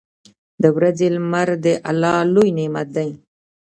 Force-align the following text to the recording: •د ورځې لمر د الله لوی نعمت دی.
•د 0.61 0.63
ورځې 0.77 1.07
لمر 1.15 1.49
د 1.63 1.67
الله 1.89 2.17
لوی 2.33 2.49
نعمت 2.57 2.87
دی. 2.95 3.09